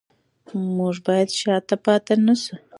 [0.77, 2.55] موږ باید شاته پاتې نشو.